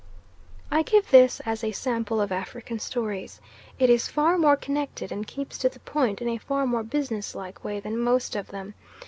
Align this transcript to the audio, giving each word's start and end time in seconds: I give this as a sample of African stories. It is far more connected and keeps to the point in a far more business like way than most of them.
I 0.71 0.81
give 0.81 1.11
this 1.11 1.41
as 1.41 1.63
a 1.63 1.73
sample 1.73 2.19
of 2.21 2.31
African 2.31 2.79
stories. 2.79 3.39
It 3.77 3.87
is 3.87 4.07
far 4.07 4.35
more 4.39 4.55
connected 4.57 5.11
and 5.11 5.27
keeps 5.27 5.59
to 5.59 5.69
the 5.69 5.77
point 5.79 6.23
in 6.23 6.27
a 6.29 6.39
far 6.39 6.65
more 6.65 6.81
business 6.81 7.35
like 7.35 7.63
way 7.63 7.79
than 7.79 7.99
most 7.99 8.35
of 8.35 8.47
them. 8.47 8.73